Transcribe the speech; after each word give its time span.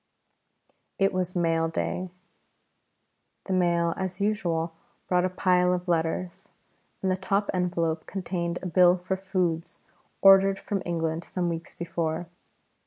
It 0.97 1.13
was 1.13 1.35
mail 1.35 1.67
day. 1.67 2.09
The 3.43 3.53
mail 3.53 3.93
as 3.97 4.19
usual 4.19 4.73
brought 5.07 5.25
a 5.25 5.29
pile 5.29 5.75
of 5.75 5.87
letters, 5.87 6.49
and 7.03 7.11
the 7.11 7.15
top 7.15 7.51
envelope 7.53 8.07
contained 8.07 8.57
a 8.63 8.65
bill 8.65 8.97
for 8.97 9.15
foods 9.15 9.81
ordered 10.23 10.57
from 10.57 10.81
England 10.87 11.23
some 11.23 11.49
weeks 11.49 11.75
before. 11.75 12.25